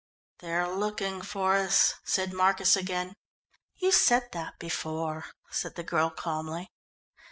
[0.39, 3.13] "They're looking for us," said Marcus again.
[3.75, 6.71] "You said that before," said the girl calmly.